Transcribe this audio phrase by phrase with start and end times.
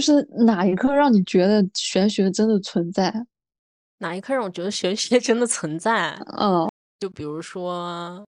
[0.00, 3.12] 就是哪一刻让你觉得玄学真的存在？
[3.98, 6.18] 哪一刻让我觉得玄学真的存在？
[6.38, 6.66] 嗯，
[6.98, 8.24] 就比如说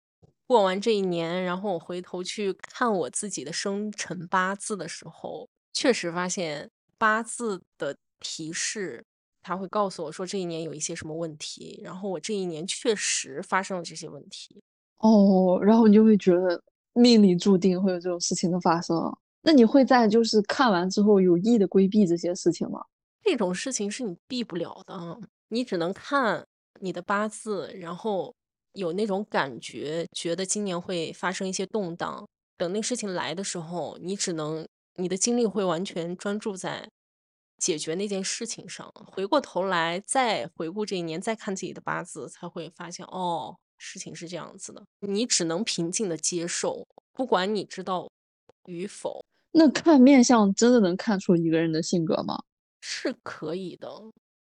[0.47, 9.03] 过完这一年，然后我回头去看我自己的生辰八字的时候，确实发现八字的提示，
[9.41, 14.63] 它会告诉我说这一年有一些什么问题，然后我这一年确实发生了这些问题。
[14.99, 16.63] 哦，然后你就会觉得
[16.93, 19.11] 命里注定会有这种事情的发生。
[19.43, 22.81] 那你会在就是看完之后有意的规避这些事情吗？
[23.23, 26.45] 这种事情是你避不了的，你只能看
[26.81, 28.35] 你的八字，然后
[28.73, 32.27] 有那种感觉，觉得今年会发生一些动荡。
[32.57, 36.89] 等那事情来的时候，你只能你的精力会完全专注在
[37.59, 38.89] 解决那件事情上。
[39.07, 44.85] 回过头来再回顾这一年，再看自己的八字，才会发现哦，事情是这样子的。
[45.01, 48.09] 你只能平静的接受，不管你知道
[48.67, 49.25] 与否。
[49.53, 52.43] 那看面相真的能看出一个人的性格吗？
[52.81, 53.89] 是可以的，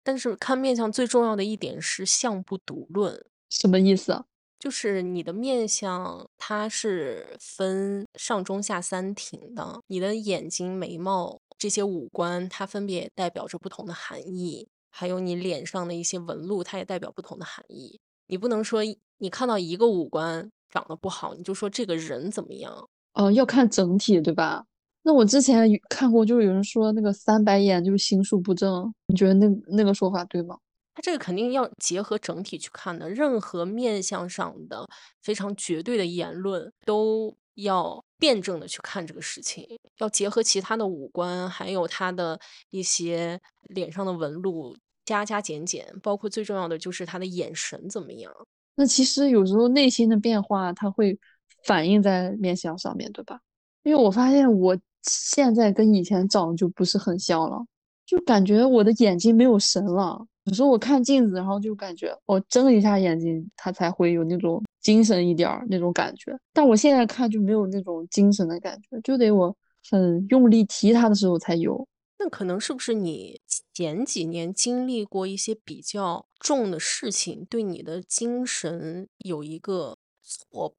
[0.03, 3.23] 但是看面相最重要的一点是相不独论。
[3.49, 4.23] 什么意思？
[4.57, 9.81] 就是你的面相，它是分上中下三庭的。
[9.87, 14.69] 你的眼睛、眉毛这些五官，它分别代表着不同的含义。
[14.89, 17.99] 还有你脸上的一些纹路，它也代表不同的含义。
[18.27, 18.81] 你不能说
[19.17, 22.87] 你看到一个五官长得不好，你就说这个人怎么样？
[23.15, 24.65] 哦，要看整体，对吧？
[25.05, 30.57] 那我之前看过，就是有人说那个三白眼就是心术不正，你觉得那那个说法对吗？
[30.95, 34.87] 他这个肯定要结合整体去看的，任何面相上的
[35.21, 48.31] 非常绝对的言论，都要辩证的去看这个事情，要结合其他的五官，还有他的一些脸上的纹路，加加减减，包括最重要的就是他的眼神怎么样。
[48.75, 51.19] 那其实有时候内心的变化，它会
[51.65, 53.41] 反映在面相上面对吧？
[53.83, 54.77] 因为我发现我。
[55.03, 57.65] 现在跟以前长得就不是很像了，
[58.05, 60.25] 就感觉我的眼睛没有神了。
[60.45, 66.37] 有时候我看镜子，然后就感觉我睁一下眼睛，它才会有那种精神一点儿那种感觉。
[66.51, 69.55] 但我现在看就没有那种精神的感觉，就得我
[69.89, 71.87] 很用力提它的时候才有。
[72.19, 73.39] 那可能是不是你
[73.73, 80.75] 前几年经历过一些比较重的事情，对你的精神有一个挫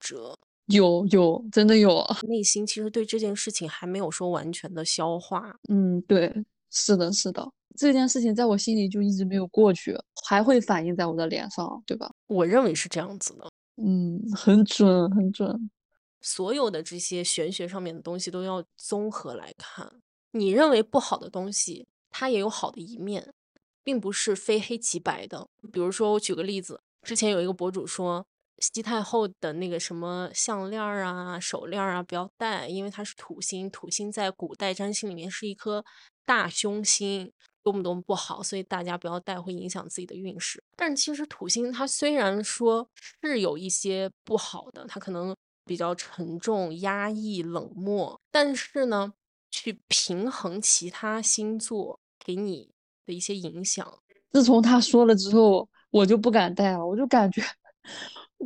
[0.00, 0.34] 折？
[0.68, 2.04] 有有，真的有。
[2.26, 5.58] 内心其实对这件事情还没有说完全的消化。
[5.68, 9.96] 嗯，对，是的，是的，这件事情在我心里就一直没有过去，
[10.26, 12.10] 还会反映在我的脸上，对吧？
[12.26, 13.50] 我认为是这样子的。
[13.82, 15.70] 嗯，很准，很准。
[16.20, 19.90] 所有的这些玄学上面的东西都要综合来看。
[20.32, 23.32] 你认为不好的东西，它也有好的一面，
[23.82, 25.48] 并不是非黑即白的。
[25.72, 28.26] 比如说，我举个例子，之前有一个博主说。
[28.60, 33.70] 西太后的那个什么项链啊、手链啊，不要戴，因为它是土星。
[33.70, 35.84] 土星在古代占星里面是一颗
[36.24, 37.32] 大凶星，
[37.62, 40.62] 多么多么不好，所以大家不要戴，会影响自己的运势。
[40.76, 42.88] 但其实土星它虽然说
[43.22, 49.12] 是有一些不好的，它可能比较沉重、压抑、冷漠，但是呢，
[49.50, 52.70] 去平衡其他星座给你
[53.06, 54.00] 的一些影响。
[54.32, 57.42] 自从他说了之后，我就不敢戴了，我就感觉。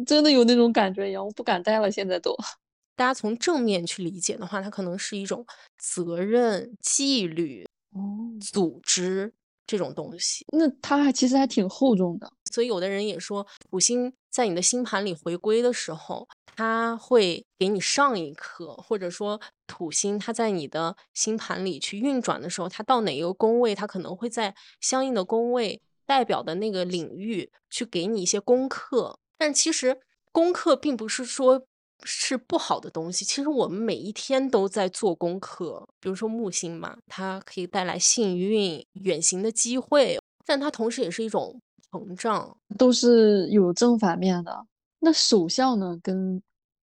[0.06, 1.90] 真的有那种感觉一样，我不敢戴了。
[1.90, 2.36] 现在都，
[2.96, 5.44] 大家从正面去理解的话，它可能是一种
[5.78, 8.00] 责任、纪律、哦，
[8.40, 9.32] 组织
[9.66, 10.44] 这种东西。
[10.52, 12.32] 那它还其实还挺厚重的。
[12.50, 29.18] 所以有的人也说，土星在你的星盘里回归的时候，它会给你上一课，或者说土星它在你的星盘里去运转的时候，它到哪一个宫位，它可能会在相应的宫位代表的那个领域去给你一些功课。
[29.42, 29.98] 但其实
[30.30, 31.66] 功课并不是说
[32.04, 35.84] 是不好的东西，其实我们每一天都在做功课。
[35.98, 40.16] 比如说木星嘛，它可以带来幸运、远行的机会，
[40.46, 41.60] 但它同时也是一种
[41.90, 44.64] 膨胀，都是有正反面的。
[45.00, 46.40] 那手相呢，跟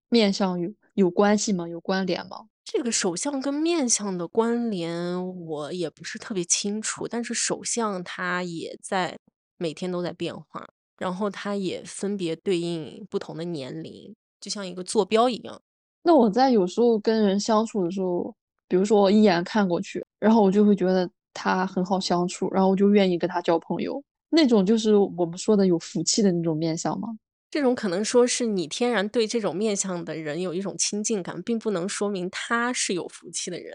[0.10, 1.66] 面相有有关系吗？
[1.66, 2.48] 有关联吗？
[2.66, 9.18] 这个手相跟面相的关联我也不是特别清楚，但是手相它也在
[9.58, 10.68] 每天都在变化。
[11.00, 15.60] 然后它也分别对应不同的年龄，就像一个坐标一样。
[16.04, 18.34] 那我在有时候跟人相处的时候，
[18.68, 24.02] 比如说我一眼看过去，然后我就会觉得他很好相处，然后我就愿意跟他交朋友。
[24.30, 27.10] 那种就是我们说的有福气的那种面相吗？
[27.52, 33.74] 这种可能说是你天然对这种面相的人有一种亲近感，并不能说明他是有福气的人。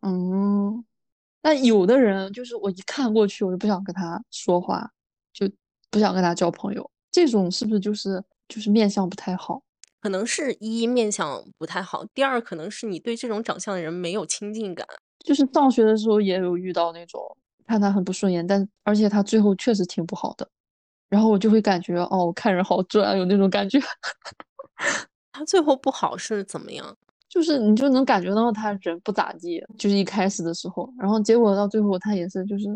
[0.00, 0.82] 嗯，
[1.42, 4.90] 那有的人就是我一看过去，我就不想跟他说话，
[5.32, 5.46] 就。
[5.90, 9.62] 不想跟他交朋友，这种是不是就是就是面相不太好？
[10.00, 14.86] 可能是一面相不太好，第二可能是你对这种长相的人没有亲近感。
[15.24, 17.20] 就是上学的时候也有遇到那种
[17.66, 20.48] 看他很不顺眼，但而且他最后确实挺不好的，
[21.10, 23.78] 然后我就会感觉哦，我看人好准啊，有那种感觉。
[25.32, 26.96] 他最后不好是怎么样？
[27.28, 32.66] 就是你就能感觉到他人不咋地，就是一开始的时候，然后结果到最后他也是就是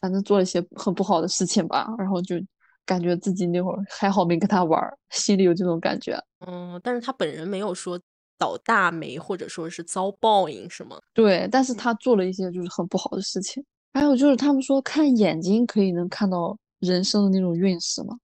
[0.00, 2.36] 反正做了一些很不好的事情吧，然后就
[2.84, 6.16] 感觉自己那会儿还好没跟他玩儿，心里有这种感觉。
[6.46, 8.00] 嗯，但是他本人没有说
[8.38, 10.98] 倒大霉或者说是遭报应，是吗？
[11.14, 13.64] 对，但是他做了一些就是很不好的事情。
[13.94, 18.18] 还有就是他们说看眼睛可以能看到人生的那种运势吗？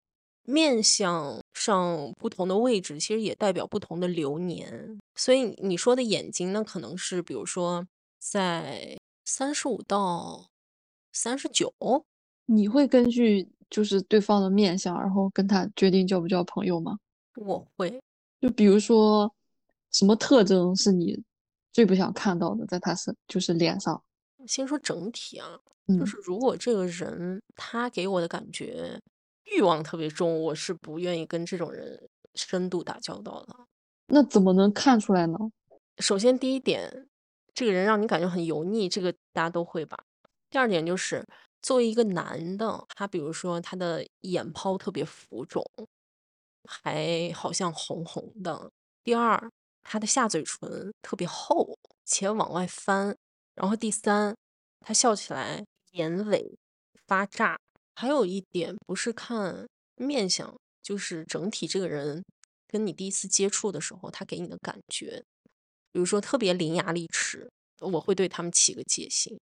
[0.44, 4.98] 面相上不同的位置，其实也代表不同的流年。
[5.14, 7.86] 所以你说的眼睛，呢可能是比如说
[8.18, 10.44] 在三十五到
[11.12, 11.72] 三十九，
[12.46, 16.98] 你会根据就是对方的面相，然后跟他决定交不交朋友吗？
[17.36, 18.00] 我会。
[18.40, 19.32] 就比如说
[19.92, 21.22] 什么特征是你
[21.72, 24.02] 最不想看到的，在他身就是脸上。
[24.46, 25.46] 先说整体啊，
[25.86, 29.00] 嗯就是如果这个人他给我的感觉
[29.54, 33.54] 欲望特别重，我是不愿意跟这种人深度打交道的。
[34.08, 35.38] 那怎么能看出来呢？
[35.98, 37.06] 首先第一点，
[37.54, 40.04] 这个人让你感觉很油腻，这个大家都会吧。
[40.52, 41.26] 第二点就是
[41.62, 45.64] 作为一个男的，他比如说他的眼泡特别浮肿，
[46.68, 48.70] 还好像红红的。
[49.02, 49.50] 第二，
[49.82, 53.16] 他的下嘴唇特别厚且往外翻。
[53.54, 54.36] 然后第三，
[54.80, 56.54] 他笑起来眼尾
[57.06, 57.58] 发炸。
[57.94, 59.66] 还有一点不是看
[59.96, 62.22] 面相，就是整体这个人
[62.68, 65.24] 跟你第一次接触的时候，他给你的感觉，
[65.90, 67.50] 比如说特别伶牙俐齿，
[67.80, 69.40] 我会对他们起个戒心。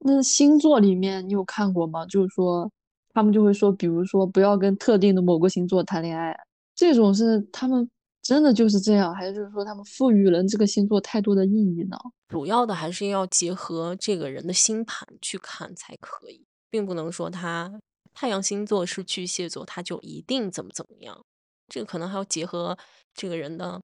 [0.00, 2.04] 那星座里面你有看过吗？
[2.06, 2.70] 就是说
[3.12, 6.34] 他们就会说，比如说不要跟特定的某个星座谈恋爱，
[6.74, 7.88] 这种是他们
[8.22, 11.96] 真的就是这样，还是就是说他们赋予了这个星座太多的意义呢？
[12.28, 17.80] 主要的还是要结合这个人的星盘去看才可以，并不能说他
[18.14, 21.20] 太阳星座是巨蟹座，他就一定怎么怎么样。
[21.68, 22.78] 这个可能还要结合
[23.12, 23.80] 这个人的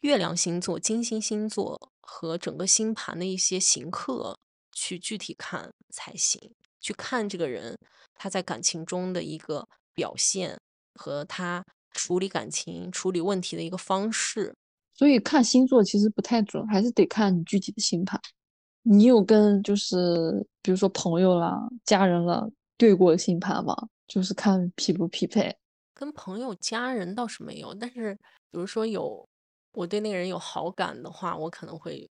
[0.00, 4.38] 月亮星座、金星星座和整个星盘的一些行克
[4.72, 6.40] 去具体看才行。
[6.80, 7.78] 去看这个人
[8.14, 10.58] 他在感情中的一个表现
[10.94, 14.52] 和他处理感情、处理问题的一个方式。
[14.94, 18.20] 所以看星座其实不太准，还是得看你具体的星盘。
[18.82, 22.44] 你有跟就是比如说朋友啦、家人啦
[22.76, 23.76] 对过星盘吗？
[24.08, 25.56] 就是看匹不匹配。
[25.94, 28.12] 跟朋友、家人倒是没有，但是
[28.50, 29.24] 比如说有
[29.72, 32.10] 我对那个人有好感的话，我可能会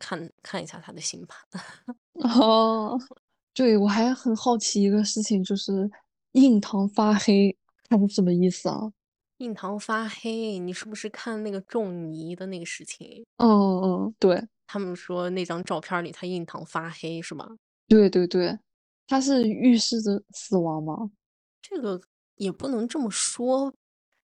[0.00, 1.38] 看看一下他的星盘。
[2.40, 2.98] 哦，
[3.54, 5.88] 对，我还很好奇一个事情，就是
[6.32, 7.56] 印堂发黑，
[7.88, 8.92] 它是什么意思啊？
[9.36, 13.24] 印堂发黑，你是不是看那个仲尼的那个事情？
[13.36, 17.48] 嗯嗯，对他们说那张照片里他印堂发黑是吧？
[17.88, 18.58] 对对对，
[19.06, 21.10] 他是预示着死亡吗？
[21.62, 22.00] 这个
[22.36, 23.72] 也不能这么说，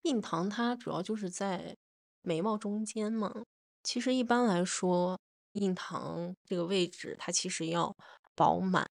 [0.04, 1.76] 印堂它主要就是在
[2.22, 3.44] 眉毛中间嘛。
[3.84, 5.20] 其实一般来说，
[5.56, 7.96] 印堂这个位置它其实要
[8.36, 8.90] 饱满、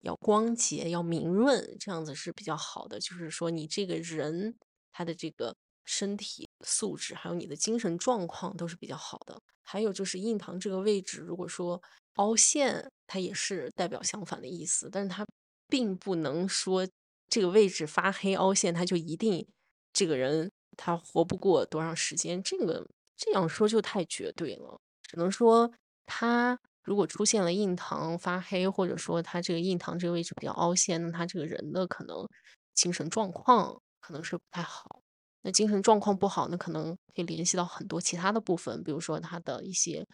[0.00, 2.98] 要光洁、要明润，这样子是比较好的。
[2.98, 4.56] 就是说你这个人
[4.92, 5.54] 他的这个
[5.84, 9.40] 身体素质，还有你的精神状况都是比较好的。
[9.62, 11.82] 还有就是印堂这个位置，如果说
[12.14, 15.26] 凹陷，它也是代表相反的意思，但是它
[15.68, 16.86] 并不能说
[17.28, 19.46] 这个位置发黑凹陷，它就一定
[19.92, 22.42] 这个人他活不过多长时间。
[22.42, 25.70] 这个这样说就太绝对了，只能说
[26.06, 32.28] 他如果出现了印堂发黑，或者说他这个印堂这个位置比较凹陷，那他这个人的可能
[32.74, 35.02] 精神状况可能是不太好。
[35.42, 40.06] 那精神状况不好，那可能可以联系到很多其他的部分，比如说他的一些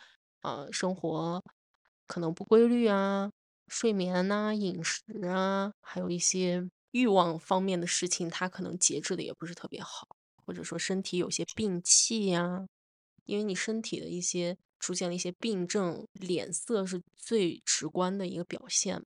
[0.43, 1.43] 呃生活
[2.07, 3.31] 可能不规律啊，
[3.69, 10.07] 睡眠呐、饮食啊，还有一些欲望方面的事情，他可能节制的也不是特别好，
[10.45, 12.67] 或者说身体有些病气呀，
[13.25, 19.01] 因为你身体的一些出现了一些病症，脸色是最直观的一个表现。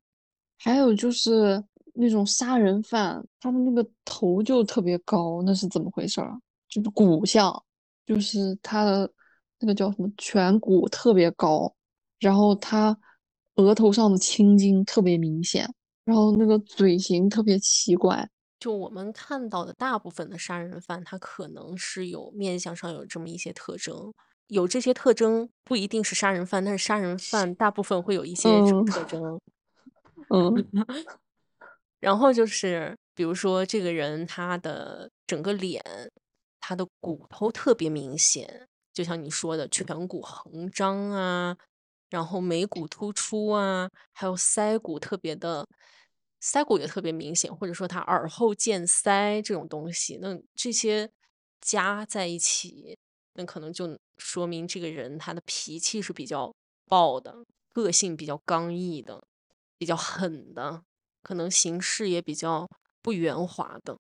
[0.59, 6.41] 还有就是那种杀人犯，他的那个头就特别高，那是怎么回事儿啊？
[6.67, 7.63] 就是骨相，
[8.07, 9.13] 就是他的
[9.61, 11.71] 那个叫什么颧骨特别高，
[12.19, 12.99] 然后他
[13.57, 15.71] 额头上的青筋特别明显，
[16.05, 18.27] 然后那个嘴型特别奇怪。
[18.59, 24.13] 就我们看到的大部分的杀人犯，他可能是有面相上有这么一些特征，
[24.49, 29.41] 有这些特征不一定是杀人犯，但是杀人犯大部分会有一些什么嗯特征？
[30.31, 30.87] 嗯
[32.01, 35.83] 然后就是比如说这个人他的整个脸，
[36.61, 41.57] 他的骨头特别明显，就像你说的颧骨横张啊，
[42.11, 45.67] 然后眉骨突出啊，还有腮骨特别的，
[46.41, 51.11] 腮骨也特别明显，或者说他耳后见腮这种东西，那这些
[51.61, 52.97] 加在一起，
[53.37, 56.55] 那可能就说明这个人他的脾气是比较
[56.87, 59.23] 暴的，个性比较刚毅的，
[59.79, 60.83] 比较狠的，
[61.23, 62.69] 可能行事也比较
[63.03, 63.97] 不圆滑的。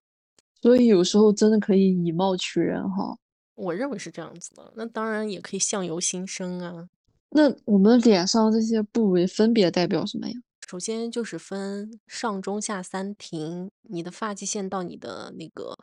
[0.62, 3.16] 所以有时候真的可以以貌取人哈。
[3.54, 6.88] 我认为是这样子的，那当然也可以相由心生啊。
[7.30, 10.34] 那我们脸上这些部位分别代表什么呀？
[10.68, 15.76] 首先就是分上中下三庭，你的发际线到你的那个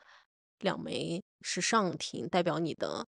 [0.59, 3.07] 两眉是上庭，代表你的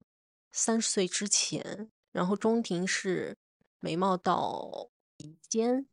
[0.52, 3.36] 三十岁之前；然后中庭是
[3.80, 5.86] 眉毛到鼻尖，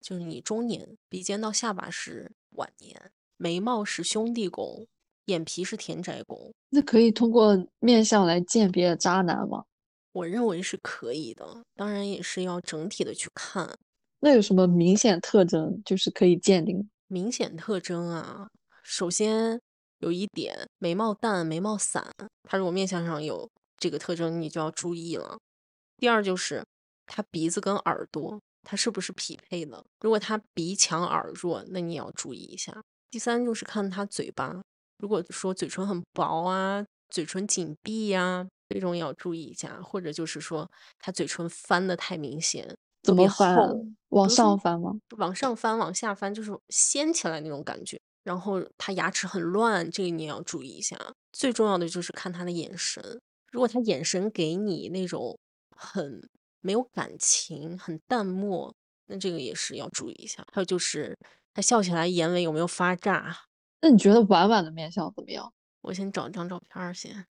[0.00, 2.94] 就是你中年；鼻尖到下巴是晚年；
[3.36, 4.86] 眉毛是兄弟宫。
[5.26, 9.64] 眼皮是田宅宫，那可以通过面相来鉴别渣男吗？
[10.12, 13.76] 我认为是可以的，当然也是要整体的去看。
[14.20, 16.88] 那有什么明显特征就是可以鉴定？
[17.08, 18.48] 明显特征啊，
[18.84, 19.60] 首先
[19.98, 22.08] 有一点，眉毛淡、眉毛散，
[22.44, 25.38] 他如果面相上有这个特征，你就要注意了。
[25.98, 26.64] 第二就是
[27.06, 29.84] 他鼻子跟耳朵，他是不是匹配的？
[30.00, 32.82] 如果他鼻强耳弱，那你也要注意一下。
[33.10, 34.60] 第三就是看他嘴巴。
[34.98, 39.80] 如果说嘴唇很薄啊，嘴唇紧闭呀，这种也要注意一下。
[39.82, 43.56] 或者就是说他嘴唇翻的太明显，怎么翻？
[44.08, 44.98] 往上翻吗？
[45.16, 47.98] 往上翻，往下翻，就是掀起来那种感觉。
[48.24, 50.98] 然后他牙齿很乱，这个你也要注意一下。
[51.32, 55.38] 最重要的就是看他的眼神，如果他眼神给你那种
[55.76, 56.28] 很
[56.60, 58.74] 没有感情、很淡漠，
[59.06, 60.44] 那这个也是要注意一下。
[60.52, 61.16] 还有就是
[61.54, 63.36] 他笑起来眼尾有没有发炸？
[63.80, 65.52] 那你觉得婉婉的面相怎么样？
[65.82, 67.26] 我先找张照片先。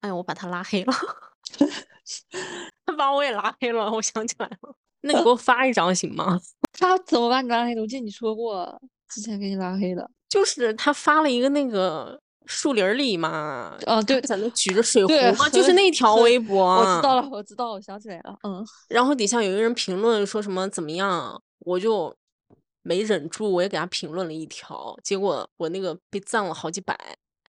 [0.00, 0.92] 哎呀，我把他拉黑了，
[2.86, 3.90] 他把我也拉黑了。
[3.90, 6.38] 我想起来了，那你给我 发一张行吗？
[6.72, 7.80] 他怎么把你拉黑的？
[7.80, 16.64] 我记得你说过之前给你拉黑的，就是他发了一个那个树林里嘛，啊，对，在那举着水壶嘛， 就是那条微博。
[16.64, 18.64] 我知道了，我知道，我想起来了，嗯。
[18.88, 22.14] 然后底下有一个人评论说什么怎么样，我就。
[22.88, 26.96] 没忍住，我也给他评论了一条，结果我那个被赞了好几百，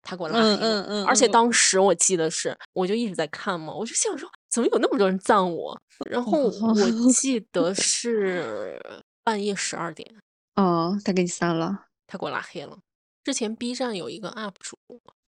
[0.00, 1.04] 他给我拉黑了。
[1.04, 5.78] 而且当时我记得是，我就一直在看嘛，我就想说，怎么有那么多人赞我？
[6.08, 8.80] 然后我记得是
[9.22, 10.10] 半夜十二点，
[10.54, 12.78] 哦，他给你删了，他给我拉黑了。
[13.26, 14.78] 之前 B 站有一个 UP 主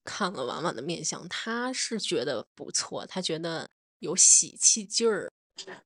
[0.05, 5.33] 看了婉婉的面相，他是觉得不错，他觉得有喜气劲儿。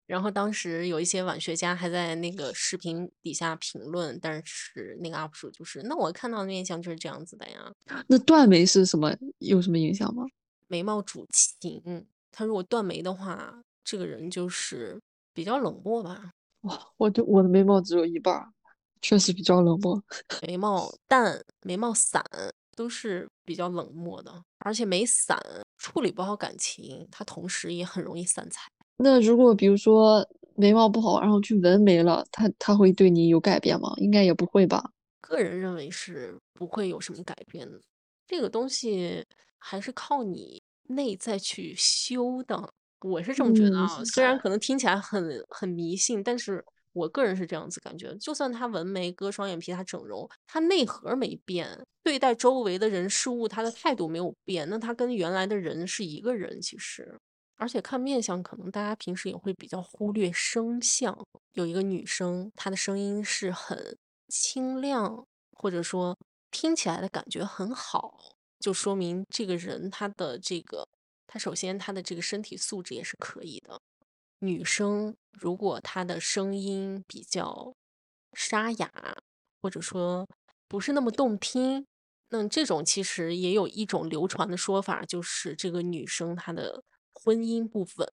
[0.04, 7.73] 然后当时有一些晚学家还在那个视频底下评论，但是那个 UP 主就是那我看到的面相就是这样子的呀。
[8.09, 9.11] 那断眉是什么？
[9.38, 10.26] 有什么影响吗？
[10.69, 15.00] 眉毛主情，他如果断眉的话，这个人就是
[15.33, 16.33] 比较冷漠吧。
[16.61, 18.52] 哇，我就我的眉毛只有一半，
[19.02, 20.02] 确实比较冷漠。
[20.47, 22.25] 眉毛淡、眉毛散
[22.75, 25.38] 都是比较冷漠的，而且眉散
[25.76, 28.71] 处理不好感情，他同时也很容易散财。
[28.97, 33.92] 那如果比如说眉毛不好，然后去纹眉了，他他会对你有改变吗？
[33.97, 34.90] 应该也不会吧。
[35.21, 37.80] 个人认为是不会有什么改变的，
[38.26, 39.25] 这个东西
[39.59, 42.71] 还是靠你内在去修的。
[43.00, 48.14] 我是这么觉得啊，虽然可能听起来很很迷信，但是我个人是这样子感觉。
[48.16, 57.18] 就算他纹眉、割双眼皮、他整容，他内核没变，对待周围的人事物，他的态度没有变，那他跟原来的人是一个人，其实。
[57.56, 61.16] 而且看面相，可能大家平时也会比较忽略声相。
[61.52, 63.96] 有一个女生，她的声音是很
[64.26, 66.18] 清亮，或者说
[66.50, 68.18] 听起来的感觉很好，
[68.58, 70.88] 就说明这个人她的这个，
[71.28, 73.80] 她首先她的这个身体素质也是可以的。
[74.42, 77.72] 女生如果她的声音比较
[78.34, 78.90] 沙哑，
[79.62, 80.26] 或者说
[80.68, 81.87] 不是那么动听，
[82.28, 86.82] 那这种其实也有一种流传的说法，就是这个女生她的。
[87.14, 88.08] 婚姻不稳，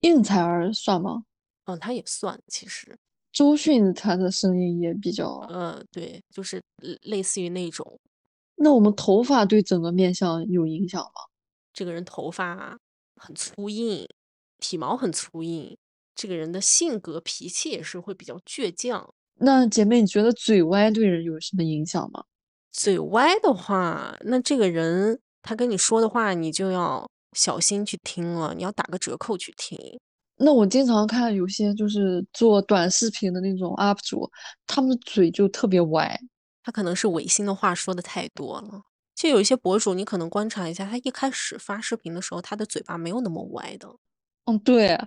[0.00, 1.24] 应采儿算吗？
[1.64, 2.38] 嗯，她也算。
[2.46, 2.96] 其实
[3.32, 6.62] 周迅她的声音也比较，嗯，对，就是
[7.02, 7.98] 类似于那种。
[8.54, 11.10] 那我们头发对整个面相有影响吗？
[11.72, 12.78] 这个人头发
[13.16, 14.06] 很粗硬，
[14.58, 15.76] 体毛很粗硬，
[16.14, 19.14] 这个人的性格脾气也是会比较倔强。
[19.36, 22.24] 那姐妹，你觉得嘴歪对人有什么影响吗？
[22.72, 27.08] 嘴歪的话，那这个人他跟你说的话，你就要。
[27.34, 29.78] 小心去听了，你要打个折扣去听。
[30.38, 34.28] 那我经常看有些就是做短视频的那种 UP 主，
[34.66, 36.18] 他们的嘴就特别歪，
[36.64, 38.80] 他可能是违心的话说的太多了。
[39.14, 43.94] 就有一些博主，你可能观察一下，他一开始发视频的时候，他的嘴巴没有那么歪的。
[44.48, 44.98] 嗯，对。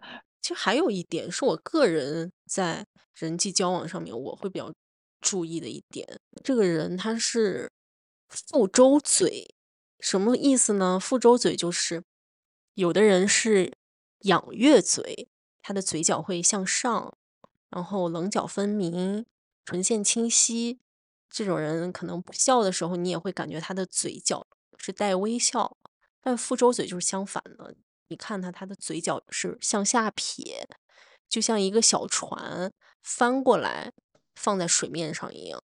[0.42, 4.72] 其实还有一点是我个人在人际交往上面我会比较
[5.20, 7.72] 注意的一点，这个人他是
[8.30, 9.54] 腹周嘴，
[10.00, 11.00] 什么意思呢？
[11.00, 12.04] 腹周嘴就是
[12.74, 13.72] 有的人是
[14.22, 15.30] 仰月嘴，
[15.62, 17.16] 他的嘴角会向上，
[17.70, 19.26] 然后棱角分明，
[19.66, 20.80] 唇线清晰。
[21.30, 24.46] 这种人可能不笑的时候，你也会感觉他的嘴角
[24.78, 25.78] 是带微笑。
[26.20, 27.76] 但腹周嘴就是相反的，
[28.12, 30.68] 你看他，他的嘴角是向下撇，
[31.30, 32.70] 就像一个小船
[33.02, 33.94] 翻过来
[34.36, 35.64] 放在水面上一样。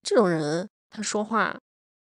[0.00, 1.58] 这种人他说话，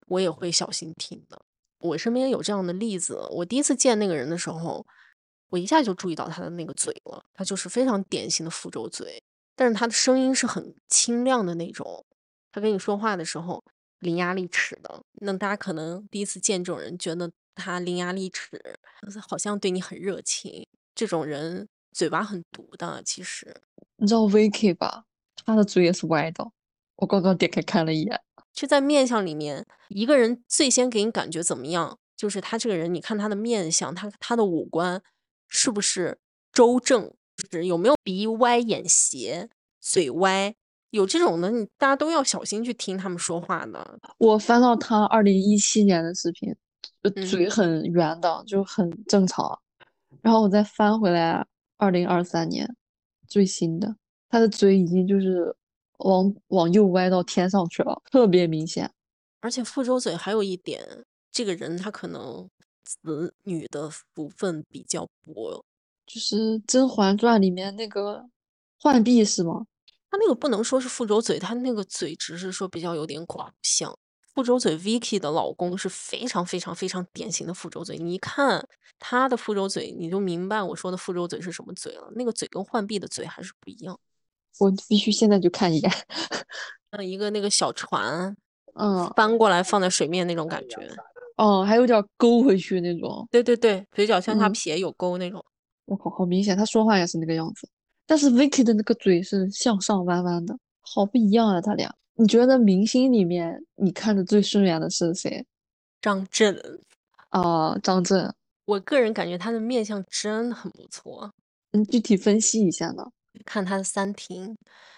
[0.09, 1.41] 我也会小心听的。
[1.79, 4.85] 我身边有这样的例子，我第一次见那个人的时候，
[5.51, 9.23] 我一下就注意到他的那个嘴了，他就是非常典型的福州嘴，
[9.55, 12.05] 但是他的声音是很清亮的那种。
[12.51, 13.63] 他跟你说话的时候
[14.01, 18.61] 伶牙俐齿的，那大家可能第一次见这种人，觉得他伶牙俐齿，
[19.29, 20.67] 好像对你很热情。
[20.95, 23.55] 这种人嘴巴很毒的，其实
[23.97, 25.05] 你知道 Vicky 吧？
[25.45, 26.51] 他的嘴也是歪的。
[26.97, 28.21] 我刚刚点开看了一眼，
[28.53, 31.99] 就在面相里面，一个人最先给你感觉怎么样？
[32.17, 35.01] 就是他这个人，你看他的面相，他他的五官
[35.47, 36.19] 是不是
[36.53, 37.13] 周正？
[37.37, 39.49] 就是有没有鼻歪眼斜、
[39.81, 40.53] 嘴歪？
[40.91, 44.01] 有这种的，你大家都要小心去听他们说话的。
[44.19, 46.53] 我翻到他二零一七年的视频，
[47.27, 49.59] 嘴很圆的，就很正常。
[50.21, 52.77] 然后我再翻回来二零二三年
[53.27, 53.97] 最新的，
[54.29, 55.55] 他的嘴已经就是
[55.99, 58.91] 往往右歪到天上去了，特别明显。
[59.41, 62.49] 而且腹周嘴还有一点，这个人他可能
[62.85, 65.65] 子女的福分比较薄，
[66.07, 68.29] 就是《甄嬛传》里面那个
[68.81, 69.67] 浣碧是吗？
[70.11, 73.97] 他那个不能说是腹周嘴，他那个嘴只是说比较有点垮像。
[74.39, 77.99] 腹周嘴，Vicky 的老公是非常非常非常典型的复仇嘴。
[77.99, 78.65] 你一看
[78.97, 82.09] 他的复仇嘴，你就明白我说的复仇嘴是什么嘴了。
[82.15, 83.99] 那个嘴跟浣碧的嘴还是不一样。
[84.61, 85.93] 我必须现在就看一眼。
[86.91, 88.37] 嗯，一个那个小船，
[88.75, 90.89] 嗯，翻过来放在水面那种感觉。
[91.37, 93.27] 哦，还有点勾回去那种。
[93.33, 95.45] 对对对，嘴角向下撇有勾那种。
[95.87, 97.69] 我靠，好明显，他说话也是那个样子。
[98.07, 101.61] 但是 Vicky 的那个嘴是向上弯弯的，好不一样啊！
[101.61, 105.47] 他俩，你觉得明星里面你看着最顺眼的是谁？
[106.01, 106.61] 张震
[107.29, 108.35] 啊，张震。
[108.65, 111.33] 我个人感觉他的面相真的很不错。
[111.71, 113.05] 嗯，具体分析一下呢？
[113.45, 114.57] 看他的三庭，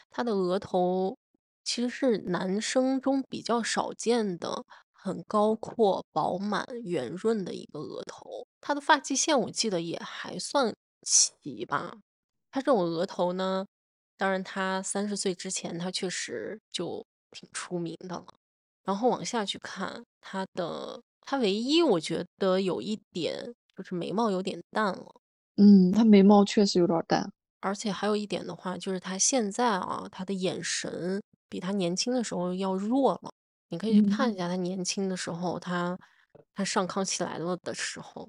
[0.08, 1.14] 他的额头
[1.62, 8.46] 其实是男生中比较少见的，很高阔、饱满、圆润的一个额头。
[8.62, 11.98] 他的发际线我记得也还算齐吧。
[12.50, 13.66] 他这种额头呢，
[14.16, 18.26] 当然他三十岁之前他确实就挺出名的了。
[18.84, 25.06] 然后往下去看他的，他唯一我觉得有一点就是眉毛有点淡了。
[25.56, 27.30] 嗯，他眉毛确实有点淡。
[27.60, 33.30] 而且还有一点的话，就是他现在啊，他的眼神比他年轻的时候要弱了。
[33.68, 35.98] 你可以去看一下他年轻的时候，他
[36.54, 38.28] 他上康熙来了的时候。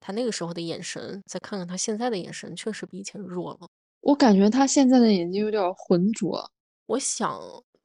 [0.00, 3.68] 他那个时候的眼神，再看看他现在的眼神，确实比以前弱了。
[4.00, 6.50] 我感觉他现在的眼睛有点浑浊。
[6.86, 7.38] 我想，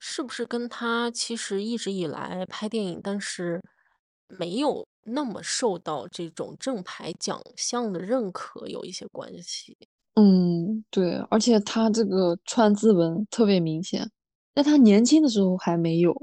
[0.08, 3.60] 是不是跟他其实一直以来拍电影，但是
[4.28, 9.76] 没有那么受到这种正牌奖项的认可有一些关系？
[10.14, 11.16] 嗯，对。
[11.32, 14.10] 而且他这个川字纹特别明显，
[14.54, 16.14] 在他年轻的时候还没有。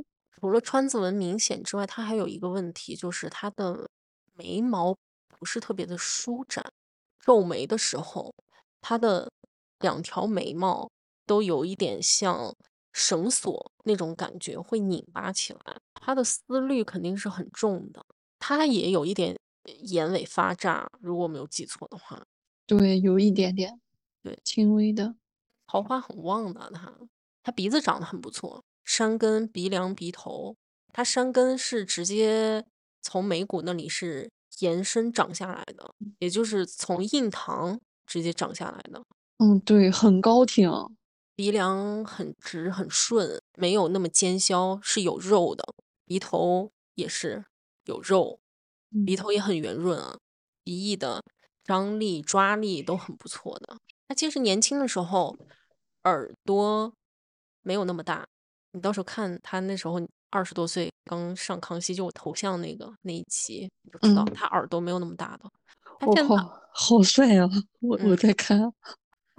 [0.40, 3.88] 除了川字纹明显之外，他还有一个问题，就是他的
[4.34, 4.96] 眉毛。
[5.38, 6.64] 不是特别的舒展，
[7.18, 8.32] 皱眉的时候，
[8.80, 9.28] 他的
[9.80, 10.88] 两条眉毛
[11.26, 12.54] 都有一点像
[12.92, 15.76] 绳索那种感觉，会拧巴起来。
[15.94, 18.04] 他的思虑肯定是很重的，
[18.38, 19.36] 他也有一点
[19.84, 22.22] 眼尾发炸，如果没有记错的话。
[22.66, 23.80] 对，有一点点，
[24.22, 25.14] 对，轻微的。
[25.66, 26.92] 桃花很旺的他，
[27.42, 30.56] 他鼻子长得很不错，山根、鼻梁、鼻头，
[30.92, 32.64] 他山根是直接
[33.00, 34.30] 从眉骨那里是。
[34.58, 39.02] 延伸长下来的，也就是从印堂直接长下来的。
[39.38, 40.70] 嗯，对，很高挺，
[41.34, 45.64] 鼻梁很直很顺，没有那么尖削，是有肉的。
[46.04, 47.44] 鼻头也是
[47.84, 48.40] 有肉，
[49.06, 50.18] 鼻头也很圆润啊，
[50.62, 51.22] 鼻翼的
[51.64, 53.76] 张力抓力都很不错的。
[54.08, 55.36] 他其实年轻的时候
[56.04, 56.92] 耳朵
[57.62, 58.26] 没有那么大，
[58.72, 60.00] 你到时候看他那时候。
[60.34, 65.44] 二十多岁刚上康熙就我头像那个那一期，你就知道他耳朵没有那么大的。
[66.06, 66.34] 我靠，
[66.72, 67.46] 好帅啊！
[67.80, 68.58] 我我在看，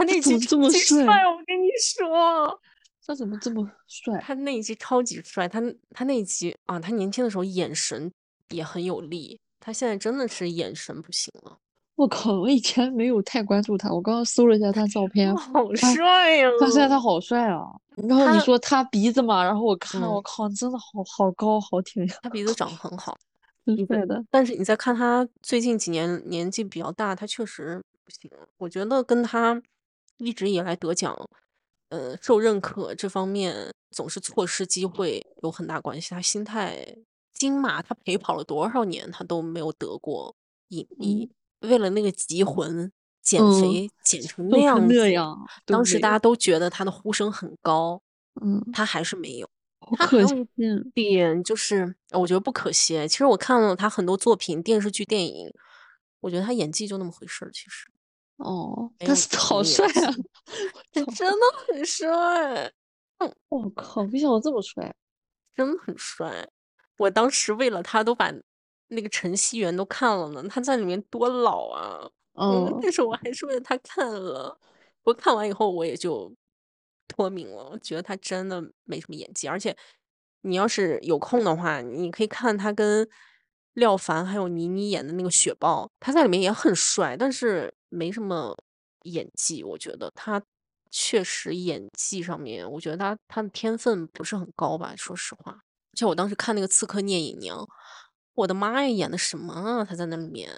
[0.03, 2.59] 他那集这么帅，我跟你说，
[3.05, 4.19] 他怎么这么帅？
[4.21, 5.61] 他那一集超级帅，他
[5.91, 8.11] 他那一集啊，他年轻的时候眼神
[8.49, 11.57] 也很有力，他现在真的是眼神不行了。
[11.95, 16.49] 我靠，我以前没有太关注他，我刚刚搜了一下他照片，好帅呀！
[16.59, 17.63] 发现他好帅啊！
[17.95, 23.15] 然后你说他鼻子嘛，然后我看，我嗯靠，真的好好高好挺呀，他鼻子长得很好，
[23.65, 24.25] 真你帅的。
[24.31, 28.29] 但是你再看他最近几年年纪比较大，他确实不行。
[28.57, 29.61] 我觉得跟他
[30.17, 31.15] 一直以来得奖，
[31.89, 36.11] 呃，受认可这方面总是错失机会有很大关系。
[36.11, 36.97] 他心态，
[37.33, 40.35] 金马他陪跑了多少年，他都没有得过
[40.69, 41.31] 影帝。
[41.61, 48.01] 为了那个集魂减嗯肥减成那样子，那样，都当时大家都觉得他的呼声很高，
[48.41, 49.49] 嗯，他还是没有。
[49.79, 50.91] 好可惜他还有一。
[50.93, 53.07] 点就是，呃我觉得不可惜。
[53.07, 55.53] 其实我看了他很多作品，电视剧、电影，
[56.21, 57.51] 我觉得他演技就那么回事儿。
[57.51, 57.87] 其实
[58.37, 60.13] 哦，没有但是好帅啊！
[60.91, 62.71] 他真的很帅，
[63.49, 64.93] 我靠，没想到这么帅。
[65.55, 66.49] 真的很帅。
[66.97, 68.33] 我当时为了他都把
[68.87, 72.09] 那个陈希元都看了呢，他在里面多老啊！
[72.33, 74.57] 嗯，嗯，但是我还是为了他看了。
[75.03, 76.33] 不过看完以后我也就
[77.07, 79.75] 脱敏了，我觉得他真的没什么演技，而且
[80.41, 83.07] 你要是有空的话，你可以看他跟
[83.73, 88.55] 廖凡还有倪妮演的那个《雪豹》，他在里面也很帅，但是没什么
[89.03, 89.63] 演技。
[89.63, 90.41] 我觉得他
[90.91, 95.59] 确实演技上面，我觉得他他的天分不是很高吧，说实话。
[95.93, 97.57] 像我当时看那个《刺客聂隐娘》，
[98.33, 99.85] 我的妈呀，演的什么啊？
[99.85, 100.49] 他在那里面。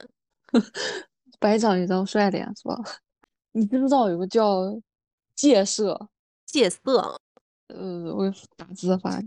[1.39, 2.75] 白长一张帅脸是吧？
[3.51, 4.81] 你知不知道有个叫
[5.35, 6.09] 戒色？
[6.45, 7.19] 戒色，
[7.67, 9.21] 呃，我打字发，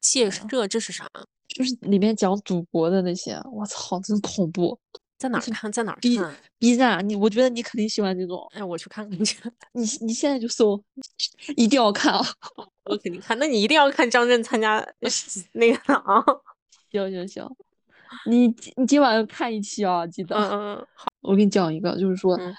[0.00, 1.08] 戒哎色这是啥？
[1.48, 5.70] 就是里面讲赌博的那些，我操，真恐怖是在哪儿看？
[5.72, 9.38] 在哪儿 B 看？B 站，你我觉得你肯定喜欢这种，哎，我去看看去，
[9.72, 10.82] 你你现在就搜，
[11.56, 12.20] 一定要看啊！
[12.84, 13.38] 我肯定看。
[13.38, 14.86] 那你一定要看张震参加
[15.52, 16.22] 那个啊！
[16.90, 17.48] 行行行，
[18.26, 20.36] 你你今晚看一期啊，记得。
[20.36, 22.54] 嗯嗯嗯，好，我给你讲一个，就是说嗯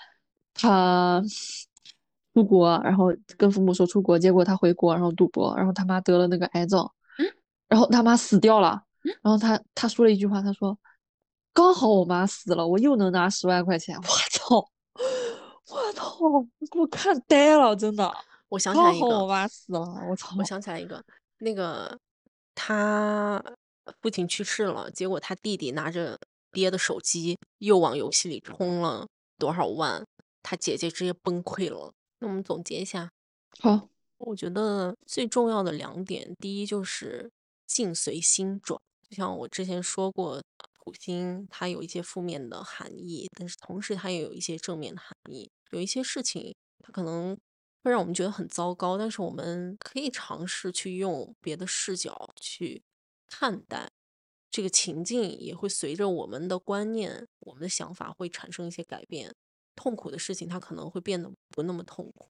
[0.54, 1.22] 他
[2.34, 6.88] 出国，然后跟父母说出国，结果他回国，然后赌博，然后他妈得了那个癌症，
[7.68, 8.82] 然后他妈死掉了，
[9.22, 10.78] 然后他他说了一句话，他说
[11.58, 14.70] 刚好我妈死了，我又能拿十万块钱，我操，
[15.66, 16.20] 我操，
[16.72, 18.14] 给我看呆了，真的，
[18.48, 18.60] 我。
[18.60, 21.04] 想起来一刚好我，妈死了，我操，我想起来一个，
[21.40, 21.98] 那个
[22.54, 23.44] 他
[24.04, 26.20] 父亲去世了，结果他弟弟拿着
[26.52, 29.08] 爹的手机又往游戏里充了
[29.40, 30.06] 多少万，
[30.44, 31.92] 他姐姐直接崩溃了。
[32.20, 33.10] 那我们总结一下，
[33.62, 33.90] 好，
[34.20, 37.32] 我觉得最重要的两点，第一就是
[37.66, 40.40] 境随心转，就像我之前说过，
[40.88, 45.52] 土星它有一些负面的含义，但是同时它也有一些正面的含义。
[45.72, 47.38] 有一些事情它可能
[47.84, 52.82] 会让我们觉得很糟糕，但是我们可以尝试去用别的视角去
[53.28, 53.90] 看待
[54.50, 59.36] 这个情境，也会随着我们的观念、我们的想法会产生一些改变。
[59.76, 62.30] 痛苦的事情它可能会变得不那么痛苦。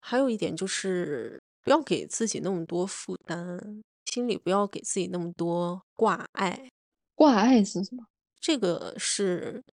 [0.00, 6.70] 还有一点就是不要给自己那么多负担，心里不要给自己那么多挂碍。
[7.18, 8.06] 挂碍是什么？
[8.40, 9.64] 这个是《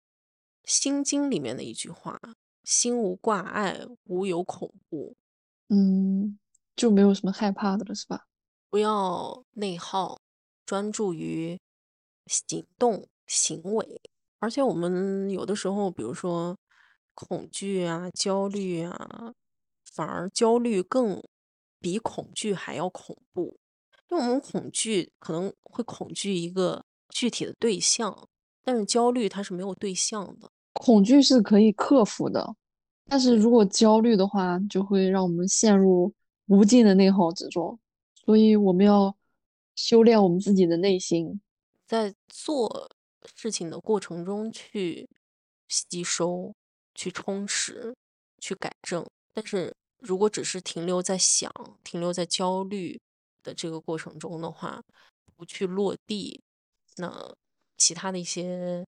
[0.64, 2.18] 心经》里面的一句话
[2.64, 5.14] ：“心无挂碍，无有恐怖。
[5.68, 6.38] 嗯，
[6.74, 8.24] 就没有什么害怕的了，是吧？
[8.70, 10.22] 不要内耗，
[10.64, 11.60] 专注于
[12.26, 14.00] 行动行为。
[14.38, 16.56] 而且我们有的时候，比如说
[17.12, 19.34] 恐惧啊、焦虑啊，
[19.84, 21.22] 反而焦虑更
[21.78, 23.58] 比恐惧还要恐怖。
[24.08, 28.28] 因为我们恐惧可能会恐惧一个具体的对象，
[28.62, 30.50] 但是焦虑它是没有对象的。
[30.74, 32.54] 恐惧是可以克服的，
[33.06, 36.12] 但是如果焦虑的话，就会让我们陷入
[36.46, 37.78] 无尽的内耗之中。
[38.26, 39.16] 所以我们要
[39.76, 41.40] 修炼我们自己的内心。
[41.86, 42.90] 在做
[43.36, 45.08] 事情的过程中去
[45.68, 46.52] 吸收、
[46.94, 47.94] 去充实、
[48.40, 49.06] 去改正。
[49.32, 51.52] 但是如果只是停留在想、
[51.84, 53.00] 停留在焦虑
[53.42, 54.82] 的这个过程中的话，
[55.36, 56.40] 不去落地，
[56.96, 57.34] 那
[57.76, 58.84] 其他的一些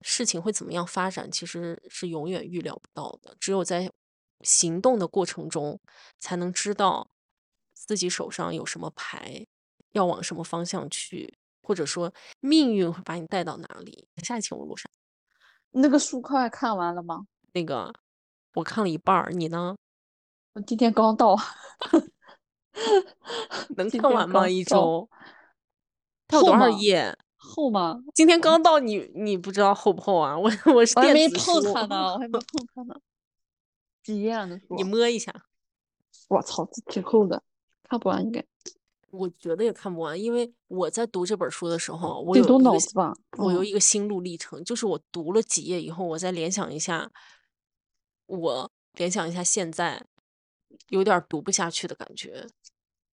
[0.00, 3.36] 事情会怎么样发展，其实是永远预料不到的。
[3.38, 3.90] 只有在
[4.42, 5.78] 行动的过程中，
[6.18, 7.08] 才能知道
[7.72, 9.46] 自己手上有什么牌，
[9.92, 11.32] 要往什么方向去，
[11.62, 14.08] 或者说命运会把你带到哪里。
[14.16, 14.88] 下一期我录啥？
[15.70, 17.26] 那个书快看完了吗？
[17.52, 17.94] 那个
[18.54, 19.76] 我看了一半儿，你呢？
[20.54, 21.36] 我今天刚到，
[23.76, 24.48] 能看完吗？
[24.48, 25.08] 一周？
[26.32, 27.18] 它有多少厚吗页？
[27.36, 28.02] 厚吗？
[28.14, 30.36] 今天刚到你，你不知道厚不厚啊？
[30.38, 32.94] 我我是我还电子没碰，它呢，我还没 碰它呢。
[34.02, 34.44] 几页啊？
[34.46, 34.82] 那书你？
[34.84, 35.32] 摸一下。
[36.28, 37.42] 我操，这挺厚的，
[37.82, 38.42] 看不完应该。
[39.10, 43.12] 我觉得也看不完，因为我在读这本书的时候，我有脑子吧。
[43.36, 47.10] 嗯我有一个心路历程，就是我读了几页以后，我再联想一下，
[48.26, 50.02] 我联想一下现在，
[50.88, 52.46] 有点读不下去的感觉。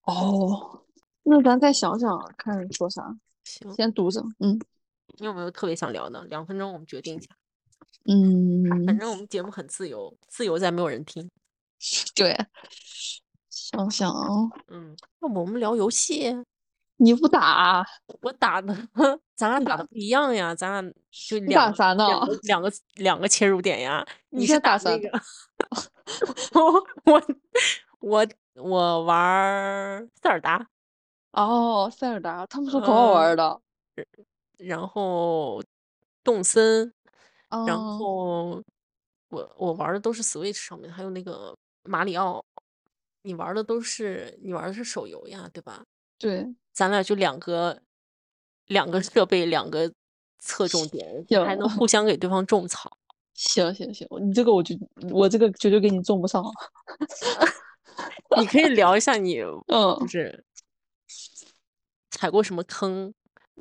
[0.04, 0.82] 哦，
[1.30, 4.20] 那咱再想想看说啥，行，先读着。
[4.40, 4.58] 嗯
[5.18, 6.24] 你有没有特别想聊的？
[6.24, 7.28] 两分钟我们决定一下。
[8.06, 11.30] 嗯， 反正我们节目很自由，自由在没有人听。
[12.16, 12.36] 对，
[13.48, 14.26] 想想啊，
[14.68, 16.34] 嗯，那我们聊游戏？
[16.96, 17.86] 你不打，
[18.22, 18.74] 我打的，
[19.36, 22.04] 咱俩打打的不一样呀，咱俩就你两个打啥呢？
[22.42, 24.04] 两个两个切入点呀。
[24.30, 25.10] 你你是打啥那个，
[26.54, 27.22] 我我
[28.00, 30.66] 我我玩儿塞尔达，
[31.34, 33.60] 哦，塞尔达，他们说可好玩嗯儿的。
[34.58, 35.62] 然后
[36.22, 36.92] 动森，
[37.66, 38.62] 然嗯，后
[39.30, 42.44] 我我玩儿的都是 Switch 上面，还有那个马里奥。
[43.22, 45.82] 你玩儿的都是你玩儿的是手游呀，对吧？
[46.18, 47.78] 对，咱俩就两个
[48.66, 49.90] 两个设备，两个
[50.38, 52.90] 侧重点，还能互 相给对方种草。
[53.34, 54.74] 行行行，你这个我就
[55.12, 56.42] 我这个绝对给你种不上。
[58.38, 60.44] 你可以聊一下你 嗯就嗯是
[62.20, 63.12] 踩过什么坑，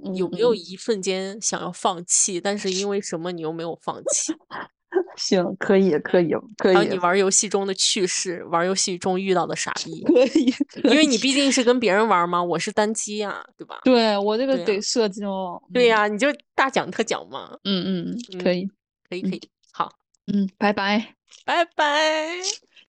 [0.03, 4.33] 嗯有没有嗯，一瞬间想要放弃，但是因为什么你又没有放弃？
[5.15, 13.79] 行，可以可以可以还有你玩游戏中的趣事，玩游戏中遇到的傻逼，可以，可因为你毕竟是跟别人玩嘛，我是单机呀，对吧？
[13.85, 15.61] 对我这个得设计哦。
[15.73, 18.67] 对呀，你就大讲特讲嘛，嗯嗯嗯，可以，
[19.09, 19.41] 可以可以，
[19.71, 19.89] 好，
[20.33, 21.15] 嗯，拜拜。
[21.45, 22.41] 拜拜。